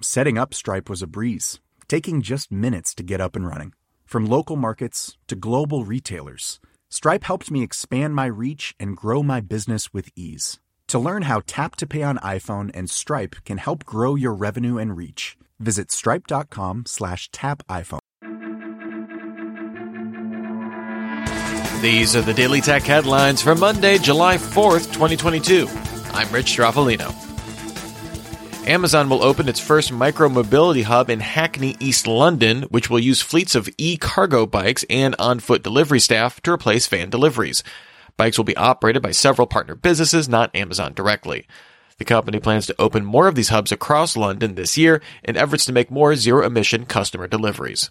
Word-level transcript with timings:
Setting 0.00 0.38
up 0.38 0.52
Stripe 0.52 0.90
was 0.90 1.02
a 1.02 1.06
breeze, 1.06 1.60
taking 1.88 2.20
just 2.22 2.50
minutes 2.50 2.94
to 2.94 3.02
get 3.02 3.20
up 3.20 3.36
and 3.36 3.46
running. 3.46 3.72
From 4.04 4.26
local 4.26 4.56
markets 4.56 5.16
to 5.28 5.36
global 5.36 5.84
retailers, 5.84 6.60
Stripe 6.90 7.24
helped 7.24 7.50
me 7.50 7.62
expand 7.62 8.14
my 8.14 8.26
reach 8.26 8.74
and 8.78 8.96
grow 8.96 9.22
my 9.22 9.40
business 9.40 9.92
with 9.92 10.08
ease. 10.16 10.60
To 10.88 10.98
learn 10.98 11.22
how 11.22 11.42
Tap 11.46 11.76
to 11.76 11.86
Pay 11.86 12.02
on 12.02 12.18
iPhone 12.18 12.70
and 12.74 12.90
Stripe 12.90 13.36
can 13.44 13.58
help 13.58 13.84
grow 13.84 14.14
your 14.14 14.34
revenue 14.34 14.78
and 14.78 14.96
reach, 14.96 15.36
visit 15.58 15.90
stripe.com 15.90 16.84
slash 16.86 17.30
tap 17.30 17.62
iPhone. 17.68 18.00
These 21.80 22.16
are 22.16 22.22
the 22.22 22.34
Daily 22.34 22.60
Tech 22.60 22.82
headlines 22.82 23.42
for 23.42 23.54
Monday, 23.54 23.98
July 23.98 24.38
4th, 24.38 24.92
2022. 24.92 25.68
I'm 26.12 26.30
Rich 26.32 26.56
Stroffolino. 26.56 27.23
Amazon 28.66 29.10
will 29.10 29.22
open 29.22 29.46
its 29.46 29.60
first 29.60 29.92
micro-mobility 29.92 30.82
hub 30.82 31.10
in 31.10 31.20
Hackney, 31.20 31.76
East 31.80 32.06
London, 32.06 32.62
which 32.70 32.88
will 32.88 32.98
use 32.98 33.20
fleets 33.20 33.54
of 33.54 33.68
e-cargo 33.76 34.46
bikes 34.46 34.86
and 34.88 35.14
on-foot 35.18 35.62
delivery 35.62 36.00
staff 36.00 36.40
to 36.40 36.52
replace 36.52 36.86
van 36.86 37.10
deliveries. 37.10 37.62
Bikes 38.16 38.38
will 38.38 38.44
be 38.44 38.56
operated 38.56 39.02
by 39.02 39.10
several 39.10 39.46
partner 39.46 39.74
businesses, 39.74 40.30
not 40.30 40.54
Amazon 40.56 40.94
directly. 40.94 41.46
The 41.98 42.06
company 42.06 42.40
plans 42.40 42.66
to 42.66 42.80
open 42.80 43.04
more 43.04 43.28
of 43.28 43.34
these 43.34 43.50
hubs 43.50 43.70
across 43.70 44.16
London 44.16 44.54
this 44.54 44.78
year 44.78 45.02
in 45.22 45.36
efforts 45.36 45.66
to 45.66 45.72
make 45.72 45.90
more 45.90 46.16
zero-emission 46.16 46.86
customer 46.86 47.26
deliveries. 47.26 47.90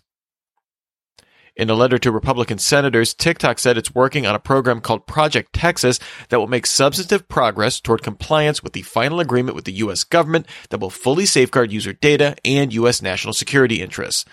In 1.56 1.70
a 1.70 1.76
letter 1.76 2.00
to 2.00 2.12
Republican 2.12 2.58
senators, 2.58 3.14
TikTok 3.14 3.60
said 3.60 3.78
it's 3.78 3.94
working 3.94 4.26
on 4.26 4.34
a 4.34 4.40
program 4.40 4.82
called 4.82 5.06
Project 5.06 5.54
Texas 5.54 6.00
that 6.30 6.40
will 6.40 6.48
make 6.48 6.66
substantive 6.66 7.28
progress 7.28 7.80
toward 7.80 8.02
compliance 8.02 8.64
with 8.64 8.74
the 8.74 8.82
final 8.82 9.20
agreement 9.20 9.56
with 9.56 9.66
the 9.66 9.74
U.S. 9.74 10.04
government 10.04 10.48
that 10.72 10.80
will 10.80 10.90
fully 10.90 11.28
safeguard 11.28 11.72
user 11.72 11.94
data 11.94 12.36
and 12.44 12.74
U.S. 12.74 13.04
national 13.04 13.36
security 13.36 13.84
interests. 13.84 14.26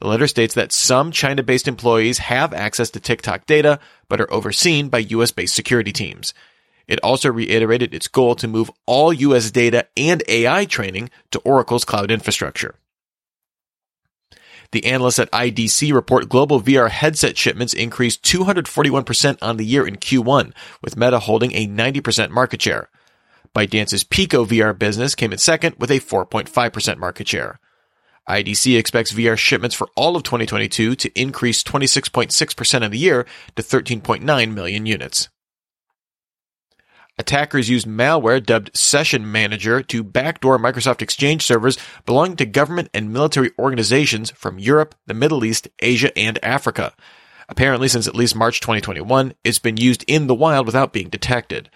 The 0.00 0.08
letter 0.08 0.26
states 0.26 0.52
that 0.52 0.70
some 0.70 1.12
China 1.12 1.42
based 1.42 1.66
employees 1.66 2.18
have 2.18 2.52
access 2.52 2.90
to 2.90 3.00
TikTok 3.00 3.46
data, 3.46 3.80
but 4.10 4.20
are 4.20 4.30
overseen 4.30 4.90
by 4.90 4.98
US 4.98 5.30
based 5.30 5.54
security 5.54 5.92
teams. 5.92 6.34
It 6.86 7.00
also 7.02 7.32
reiterated 7.32 7.94
its 7.94 8.06
goal 8.06 8.34
to 8.34 8.46
move 8.46 8.70
all 8.84 9.14
US 9.14 9.50
data 9.50 9.86
and 9.96 10.22
AI 10.28 10.66
training 10.66 11.08
to 11.30 11.38
Oracle's 11.38 11.86
cloud 11.86 12.10
infrastructure. 12.10 12.74
The 14.72 14.84
analysts 14.86 15.18
at 15.18 15.30
IDC 15.30 15.92
report 15.92 16.28
global 16.28 16.60
VR 16.60 16.90
headset 16.90 17.36
shipments 17.36 17.72
increased 17.72 18.22
241% 18.22 19.38
on 19.42 19.56
the 19.56 19.64
year 19.64 19.86
in 19.86 19.96
Q1, 19.96 20.52
with 20.82 20.96
Meta 20.96 21.20
holding 21.20 21.52
a 21.52 21.66
90% 21.66 22.30
market 22.30 22.62
share. 22.62 22.88
ByteDance's 23.54 24.04
Pico 24.04 24.44
VR 24.44 24.78
business 24.78 25.14
came 25.14 25.32
in 25.32 25.38
second 25.38 25.76
with 25.78 25.90
a 25.90 26.00
4.5% 26.00 26.98
market 26.98 27.28
share. 27.28 27.58
IDC 28.28 28.76
expects 28.76 29.12
VR 29.12 29.38
shipments 29.38 29.74
for 29.74 29.88
all 29.94 30.16
of 30.16 30.24
2022 30.24 30.96
to 30.96 31.20
increase 31.20 31.62
26.6% 31.62 32.84
of 32.84 32.90
the 32.90 32.98
year 32.98 33.24
to 33.54 33.62
13.9 33.62 34.52
million 34.52 34.84
units. 34.84 35.28
Attackers 37.18 37.70
used 37.70 37.86
malware 37.86 38.44
dubbed 38.44 38.76
Session 38.76 39.32
Manager 39.32 39.82
to 39.82 40.04
backdoor 40.04 40.58
Microsoft 40.58 41.00
Exchange 41.00 41.42
servers 41.42 41.78
belonging 42.04 42.36
to 42.36 42.44
government 42.44 42.90
and 42.92 43.10
military 43.10 43.52
organizations 43.58 44.30
from 44.32 44.58
Europe, 44.58 44.94
the 45.06 45.14
Middle 45.14 45.42
East, 45.42 45.66
Asia, 45.78 46.16
and 46.16 46.38
Africa. 46.44 46.92
Apparently, 47.48 47.88
since 47.88 48.06
at 48.06 48.14
least 48.14 48.36
March 48.36 48.60
2021, 48.60 49.32
it's 49.44 49.58
been 49.58 49.78
used 49.78 50.04
in 50.06 50.26
the 50.26 50.34
wild 50.34 50.66
without 50.66 50.92
being 50.92 51.08
detected. 51.08 51.70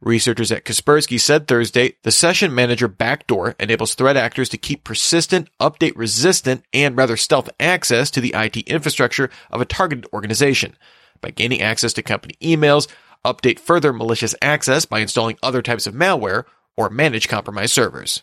Researchers 0.00 0.52
at 0.52 0.64
Kaspersky 0.64 1.18
said 1.18 1.48
Thursday 1.48 1.96
the 2.04 2.12
session 2.12 2.54
manager 2.54 2.86
backdoor 2.86 3.56
enables 3.58 3.94
threat 3.94 4.16
actors 4.16 4.48
to 4.50 4.56
keep 4.56 4.84
persistent, 4.84 5.48
update 5.58 5.94
resistant, 5.96 6.62
and 6.72 6.96
rather 6.96 7.16
stealth 7.16 7.50
access 7.58 8.08
to 8.12 8.20
the 8.20 8.34
IT 8.36 8.58
infrastructure 8.58 9.30
of 9.50 9.60
a 9.60 9.64
targeted 9.64 10.06
organization 10.12 10.76
by 11.20 11.30
gaining 11.30 11.60
access 11.60 11.92
to 11.94 12.02
company 12.02 12.34
emails, 12.40 12.86
update 13.24 13.58
further 13.58 13.92
malicious 13.92 14.34
access 14.40 14.84
by 14.84 15.00
installing 15.00 15.38
other 15.42 15.62
types 15.62 15.86
of 15.86 15.94
malware, 15.94 16.44
or 16.76 16.90
manage 16.90 17.28
compromised 17.28 17.72
servers. 17.72 18.22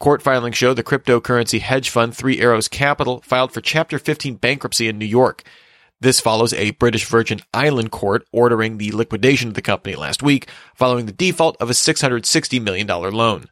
Court 0.00 0.20
filings 0.20 0.56
show 0.56 0.74
the 0.74 0.82
cryptocurrency 0.82 1.60
hedge 1.60 1.88
fund 1.88 2.16
Three 2.16 2.40
Arrows 2.40 2.66
Capital 2.66 3.20
filed 3.20 3.52
for 3.52 3.60
Chapter 3.60 3.98
15 3.98 4.34
bankruptcy 4.36 4.88
in 4.88 4.98
New 4.98 5.06
York. 5.06 5.44
This 6.00 6.20
follows 6.20 6.52
a 6.54 6.72
British 6.72 7.06
Virgin 7.06 7.40
Island 7.54 7.92
court 7.92 8.26
ordering 8.32 8.78
the 8.78 8.90
liquidation 8.90 9.48
of 9.48 9.54
the 9.54 9.62
company 9.62 9.94
last 9.94 10.20
week 10.20 10.48
following 10.74 11.06
the 11.06 11.12
default 11.12 11.56
of 11.60 11.70
a 11.70 11.74
$660 11.74 12.60
million 12.60 12.88
loan. 12.88 13.46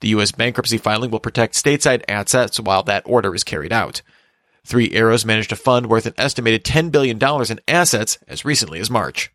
The 0.00 0.08
U.S. 0.08 0.32
bankruptcy 0.32 0.78
filing 0.78 1.12
will 1.12 1.20
protect 1.20 1.54
stateside 1.54 2.02
assets 2.08 2.58
while 2.58 2.82
that 2.82 3.04
order 3.06 3.32
is 3.32 3.44
carried 3.44 3.72
out. 3.72 4.02
Three 4.66 4.90
Arrows 4.92 5.24
managed 5.24 5.52
a 5.52 5.56
fund 5.56 5.86
worth 5.86 6.06
an 6.06 6.14
estimated 6.18 6.64
$10 6.64 6.90
billion 6.90 7.18
in 7.18 7.60
assets 7.68 8.18
as 8.26 8.44
recently 8.44 8.80
as 8.80 8.90
March. 8.90 9.30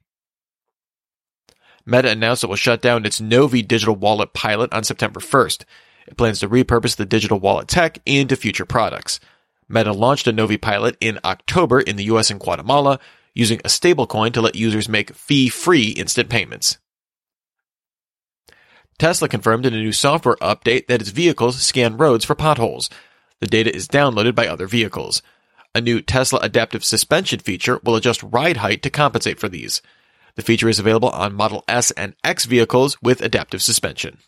Meta 1.86 2.09
announced 2.09 2.44
it 2.44 2.47
will 2.47 2.58
shut 2.58 2.81
down 2.81 3.06
its 3.06 3.22
Novi 3.22 3.62
digital 3.62 3.96
wallet 3.96 4.34
pilot 4.34 4.74
on 4.74 4.84
September 4.84 5.22
1st. 5.22 5.64
It 6.08 6.18
plans 6.18 6.42
to 6.42 6.50
repurpose 6.50 6.97
the 6.97 7.06
digital 7.06 7.40
wallet 7.40 7.69
tech 7.69 8.00
into 8.06 8.36
future 8.36 8.66
products. 8.66 9.22
Meta 9.69 9.94
launched 9.94 10.28
a 10.28 10.34
Novi 10.34 10.58
pilot 10.58 10.97
in 11.00 11.18
October 11.24 11.80
in 11.80 11.96
the 11.96 12.03
US 12.06 12.30
and 12.30 12.40
Guatemala, 12.40 13.00
using 13.34 13.59
a 13.59 13.69
stablecoin 13.69 14.34
to 14.34 14.42
let 14.42 14.56
users 14.56 14.90
make 14.90 15.16
fee-free 15.16 15.92
instant 15.92 16.30
payments. 16.30 16.78
Tesla 19.00 19.30
confirmed 19.30 19.66
in 19.66 19.74
a 19.74 19.78
new 19.78 19.94
software 19.94 20.36
update 20.42 20.88
that 20.88 21.00
its 21.00 21.12
vehicles 21.12 21.62
scan 21.62 21.96
roads 21.96 22.25
for 22.25 22.36
potholes. 22.36 22.90
The 23.41 23.47
data 23.47 23.75
is 23.75 23.88
downloaded 23.88 24.35
by 24.35 24.47
other 24.47 24.68
vehicles. 24.68 25.22
A 25.74 25.81
new 25.81 26.02
Tesla 26.02 26.40
adaptive 26.41 26.85
suspension 26.85 27.40
feature 27.40 27.79
will 27.84 27.96
adjust 27.96 28.24
ride 28.24 28.57
height 28.57 28.84
to 28.84 28.90
compensate 28.90 29.40
for 29.40 29.50
these. 29.50 29.81
The 30.35 30.44
feature 30.44 30.69
is 30.69 30.79
available 30.79 31.09
on 31.09 31.34
Model 31.34 31.63
S 31.68 31.91
and 31.91 32.16
X 32.24 32.46
vehicles 32.46 32.97
with 33.01 33.19
adaptive 33.19 33.62
suspension. 33.62 34.19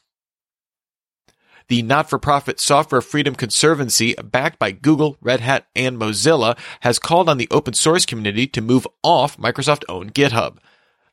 The 1.69 1.81
not-for-profit 1.81 2.59
Software 2.59 3.01
Freedom 3.01 3.35
Conservancy, 3.35 4.15
backed 4.15 4.59
by 4.59 4.71
Google, 4.71 5.15
Red 5.21 5.39
Hat, 5.39 5.67
and 5.75 5.97
Mozilla, 5.97 6.57
has 6.81 6.99
called 6.99 7.29
on 7.29 7.37
the 7.37 7.47
open 7.51 7.73
source 7.73 8.05
community 8.05 8.47
to 8.47 8.61
move 8.61 8.85
off 9.01 9.37
Microsoft-owned 9.37 10.13
GitHub. 10.13 10.57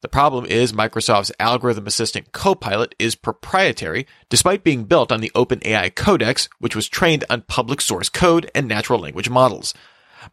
The 0.02 0.08
problem 0.08 0.47
is 0.47 0.73
Microsoft's 0.73 1.32
algorithm 1.38 1.87
assistant 1.87 2.32
Copilot 2.32 2.94
is 2.99 3.14
proprietary, 3.14 4.06
despite 4.31 4.64
being 4.64 4.85
built 4.85 5.12
on 5.12 5.20
the 5.20 5.31
OpenAI 5.35 5.94
Codex, 5.94 6.49
which 6.58 6.75
was 6.75 6.88
trained 6.88 7.25
on 7.29 7.43
public 7.43 7.82
source 7.82 8.08
code 8.08 8.50
and 8.55 8.67
natural 8.67 8.99
language 8.99 9.29
models. 9.29 9.75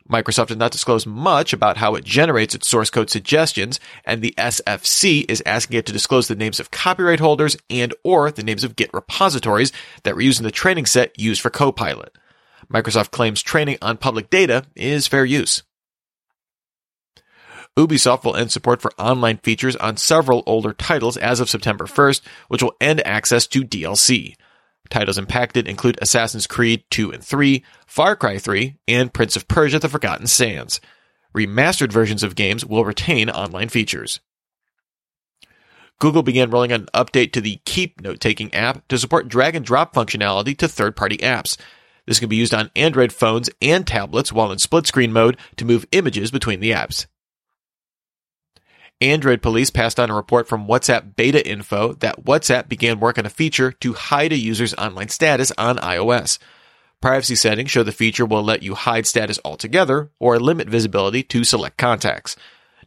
Microsoft 0.10 0.48
did 0.48 0.58
not 0.58 0.72
disclose 0.72 1.06
much 1.06 1.52
about 1.52 1.78
how 1.78 1.96
it 1.96 2.06
generates 2.06 2.56
its 2.56 2.68
source 2.68 2.90
code 2.90 3.10
suggestions, 3.10 3.80
and 4.06 4.22
the 4.22 4.34
SFC 4.38 5.30
is 5.30 5.44
asking 5.46 5.78
it 5.80 5.86
to 5.86 5.94
disclose 5.94 6.30
the 6.30 6.36
names 6.36 6.62
of 6.62 6.72
copyright 6.72 7.20
holders 7.20 7.58
and 7.70 7.94
or 8.04 8.32
the 8.32 8.44
names 8.44 8.64
of 8.64 8.78
Git 8.78 8.94
repositories 8.94 9.74
that 10.04 10.16
were 10.16 10.22
used 10.22 10.40
in 10.40 10.46
the 10.46 10.52
training 10.52 10.86
set 10.86 11.18
used 11.20 11.42
for 11.42 11.50
Copilot. 11.50 12.18
Microsoft 12.72 13.12
claims 13.12 13.42
training 13.42 13.78
on 13.82 13.98
public 13.98 14.30
data 14.30 14.64
is 14.76 15.08
fair 15.08 15.26
use. 15.26 15.64
Ubisoft 17.78 18.24
will 18.24 18.36
end 18.36 18.52
support 18.52 18.82
for 18.82 18.92
online 18.98 19.38
features 19.38 19.76
on 19.76 19.98
several 19.98 20.42
older 20.48 20.74
titles 20.74 21.16
as 21.16 21.40
of 21.40 21.50
September 21.50 21.86
1st, 21.86 22.22
which 22.48 22.64
will 22.64 22.76
end 22.82 23.06
access 23.06 23.46
to 23.46 23.62
DLC. 23.62 24.36
Titles 24.90 25.20
impacted 25.20 25.68
include 25.68 26.00
Assassin's 26.02 26.48
Creed 26.48 26.84
2 26.90 27.12
and 27.12 27.24
3, 27.24 27.64
Far 27.86 28.16
Cry 28.16 28.40
3, 28.40 28.78
and 28.88 29.14
Prince 29.14 29.36
of 29.36 29.48
Persia 29.48 29.78
The 29.78 29.90
Forgotten 29.90 30.26
Sands. 30.26 30.82
Remastered 31.36 31.92
versions 31.92 32.24
of 32.24 32.36
games 32.36 32.66
will 32.66 32.84
retain 32.84 33.30
online 33.30 33.70
features. 33.70 34.22
Google 36.00 36.24
began 36.24 36.50
rolling 36.50 36.72
out 36.72 36.80
an 36.80 36.90
update 36.96 37.32
to 37.34 37.42
the 37.42 37.60
Keep 37.66 38.02
note 38.02 38.20
taking 38.20 38.52
app 38.56 38.88
to 38.88 38.98
support 38.98 39.28
drag 39.28 39.56
and 39.56 39.66
drop 39.66 39.94
functionality 39.94 40.58
to 40.58 40.68
third 40.68 40.96
party 40.96 41.18
apps. 41.18 41.58
This 42.08 42.20
can 42.20 42.30
be 42.30 42.38
used 42.38 42.54
on 42.54 42.72
Android 42.76 43.12
phones 43.12 43.50
and 43.62 43.86
tablets 43.86 44.32
while 44.34 44.52
in 44.52 44.58
split 44.58 44.88
screen 44.88 45.14
mode 45.14 45.38
to 45.58 45.66
move 45.66 45.86
images 45.92 46.32
between 46.32 46.60
the 46.60 46.72
apps. 46.72 47.06
Android 49.00 49.44
Police 49.44 49.70
passed 49.70 50.00
on 50.00 50.10
a 50.10 50.16
report 50.16 50.48
from 50.48 50.68
WhatsApp 50.68 51.16
beta 51.16 51.48
info 51.48 51.94
that 51.94 52.26
WhatsApp 52.26 52.68
began 52.68 53.00
work 53.00 53.20
on 53.20 53.28
a 53.28 53.30
feature 53.30 53.72
to 53.74 53.94
hide 53.94 54.32
a 54.32 54.38
user's 54.38 54.74
online 54.74 55.10
status 55.10 55.52
on 55.56 55.78
iOS. 55.78 56.40
Privacy 57.00 57.36
settings 57.36 57.70
show 57.70 57.84
the 57.84 57.92
feature 57.92 58.26
will 58.26 58.42
let 58.42 58.64
you 58.64 58.74
hide 58.74 59.06
status 59.06 59.40
altogether 59.46 60.10
or 60.20 60.40
limit 60.40 60.68
visibility 60.68 61.22
to 61.22 61.44
select 61.44 61.78
contacts. 61.78 62.36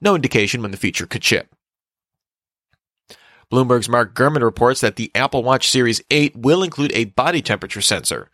No 0.00 0.16
indication 0.16 0.62
when 0.62 0.72
the 0.72 0.76
feature 0.76 1.06
could 1.06 1.22
ship. 1.22 1.54
Bloomberg's 3.52 3.88
Mark 3.88 4.12
Gurman 4.12 4.42
reports 4.42 4.80
that 4.80 4.96
the 4.96 5.12
Apple 5.14 5.44
Watch 5.44 5.68
Series 5.68 6.02
8 6.10 6.36
will 6.36 6.64
include 6.64 6.92
a 6.92 7.04
body 7.04 7.40
temperature 7.40 7.80
sensor. 7.80 8.28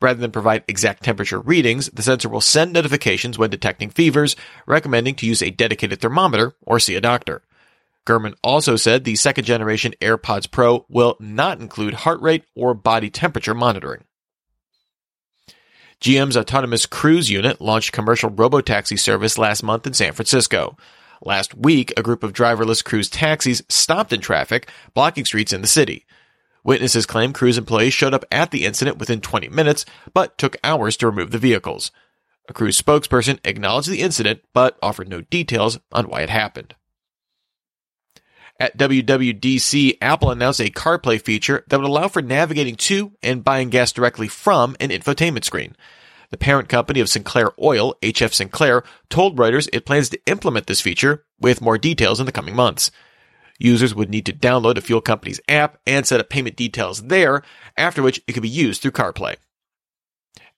Rather 0.00 0.20
than 0.20 0.30
provide 0.30 0.64
exact 0.68 1.02
temperature 1.02 1.40
readings, 1.40 1.88
the 1.90 2.02
sensor 2.02 2.28
will 2.28 2.40
send 2.40 2.72
notifications 2.72 3.38
when 3.38 3.50
detecting 3.50 3.90
fevers, 3.90 4.36
recommending 4.66 5.14
to 5.14 5.26
use 5.26 5.42
a 5.42 5.50
dedicated 5.50 6.00
thermometer 6.00 6.54
or 6.62 6.78
see 6.78 6.94
a 6.94 7.00
doctor. 7.00 7.42
Gurman 8.06 8.34
also 8.42 8.76
said 8.76 9.04
the 9.04 9.16
second 9.16 9.44
generation 9.44 9.94
AirPods 10.00 10.50
Pro 10.50 10.84
will 10.88 11.16
not 11.20 11.60
include 11.60 11.94
heart 11.94 12.20
rate 12.20 12.44
or 12.54 12.74
body 12.74 13.08
temperature 13.08 13.54
monitoring. 13.54 14.04
GM's 16.00 16.36
autonomous 16.36 16.84
Cruise 16.84 17.30
unit 17.30 17.62
launched 17.62 17.92
commercial 17.92 18.30
robotaxi 18.30 18.98
service 18.98 19.38
last 19.38 19.62
month 19.62 19.86
in 19.86 19.94
San 19.94 20.12
Francisco. 20.12 20.76
Last 21.22 21.54
week, 21.54 21.94
a 21.96 22.02
group 22.02 22.22
of 22.22 22.34
driverless 22.34 22.84
Cruise 22.84 23.08
taxis 23.08 23.62
stopped 23.70 24.12
in 24.12 24.20
traffic, 24.20 24.68
blocking 24.92 25.24
streets 25.24 25.54
in 25.54 25.62
the 25.62 25.66
city. 25.66 26.04
Witnesses 26.64 27.04
claim 27.04 27.34
Cruise 27.34 27.58
employees 27.58 27.92
showed 27.92 28.14
up 28.14 28.24
at 28.32 28.50
the 28.50 28.64
incident 28.64 28.98
within 28.98 29.20
20 29.20 29.48
minutes, 29.50 29.84
but 30.14 30.38
took 30.38 30.56
hours 30.64 30.96
to 30.96 31.06
remove 31.06 31.30
the 31.30 31.38
vehicles. 31.38 31.92
A 32.48 32.52
Cruise 32.52 32.80
spokesperson 32.80 33.38
acknowledged 33.44 33.90
the 33.90 34.00
incident, 34.00 34.40
but 34.52 34.78
offered 34.82 35.08
no 35.08 35.20
details 35.20 35.78
on 35.92 36.08
why 36.08 36.22
it 36.22 36.30
happened. 36.30 36.74
At 38.58 38.78
WWDC, 38.78 39.98
Apple 40.00 40.30
announced 40.30 40.60
a 40.60 40.70
CarPlay 40.70 41.20
feature 41.20 41.64
that 41.68 41.78
would 41.78 41.88
allow 41.88 42.08
for 42.08 42.22
navigating 42.22 42.76
to 42.76 43.12
and 43.22 43.44
buying 43.44 43.68
gas 43.68 43.92
directly 43.92 44.28
from 44.28 44.76
an 44.80 44.90
infotainment 44.90 45.44
screen. 45.44 45.76
The 46.30 46.38
parent 46.38 46.68
company 46.68 47.00
of 47.00 47.08
Sinclair 47.08 47.52
Oil, 47.60 47.94
HF 48.00 48.32
Sinclair, 48.32 48.84
told 49.10 49.36
Reuters 49.36 49.68
it 49.72 49.84
plans 49.84 50.08
to 50.10 50.20
implement 50.26 50.66
this 50.66 50.80
feature 50.80 51.24
with 51.40 51.60
more 51.60 51.78
details 51.78 52.20
in 52.20 52.26
the 52.26 52.32
coming 52.32 52.54
months. 52.54 52.90
Users 53.64 53.94
would 53.94 54.10
need 54.10 54.26
to 54.26 54.32
download 54.32 54.76
a 54.76 54.82
fuel 54.82 55.00
company's 55.00 55.40
app 55.48 55.78
and 55.86 56.06
set 56.06 56.20
up 56.20 56.28
payment 56.28 56.54
details 56.54 57.04
there, 57.04 57.42
after 57.78 58.02
which 58.02 58.20
it 58.28 58.32
could 58.32 58.42
be 58.42 58.48
used 58.48 58.82
through 58.82 58.90
CarPlay. 58.90 59.36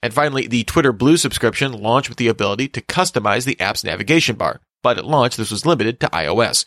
And 0.02 0.12
finally, 0.12 0.48
the 0.48 0.64
Twitter 0.64 0.92
Blue 0.92 1.16
subscription 1.16 1.72
launched 1.72 2.08
with 2.08 2.18
the 2.18 2.26
ability 2.26 2.66
to 2.68 2.80
customize 2.80 3.44
the 3.44 3.60
app's 3.60 3.84
navigation 3.84 4.34
bar, 4.34 4.60
but 4.82 4.98
at 4.98 5.04
launch 5.04 5.36
this 5.36 5.52
was 5.52 5.64
limited 5.64 6.00
to 6.00 6.08
iOS. 6.08 6.64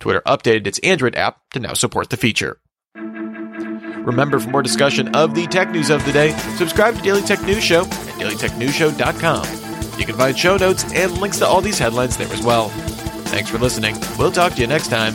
Twitter 0.00 0.22
updated 0.26 0.66
its 0.66 0.80
Android 0.80 1.14
app 1.14 1.38
to 1.52 1.60
now 1.60 1.72
support 1.72 2.10
the 2.10 2.16
feature. 2.16 2.58
Remember, 2.96 4.40
for 4.40 4.50
more 4.50 4.62
discussion 4.62 5.14
of 5.14 5.34
the 5.36 5.46
tech 5.46 5.70
news 5.70 5.90
of 5.90 6.04
the 6.04 6.12
day, 6.12 6.30
subscribe 6.56 6.96
to 6.96 7.02
Daily 7.02 7.22
Tech 7.22 7.42
News 7.42 7.62
Show 7.62 7.82
at 7.82 8.18
dailytechnewsshow.com. 8.18 9.98
You 10.00 10.04
can 10.04 10.16
find 10.16 10.36
show 10.36 10.56
notes 10.56 10.84
and 10.92 11.18
links 11.18 11.38
to 11.38 11.46
all 11.46 11.60
these 11.60 11.78
headlines 11.78 12.16
there 12.16 12.32
as 12.32 12.42
well. 12.42 12.68
Thanks 13.30 13.50
for 13.50 13.58
listening. 13.58 13.96
We'll 14.18 14.32
talk 14.32 14.54
to 14.54 14.60
you 14.60 14.66
next 14.66 14.88
time. 14.88 15.14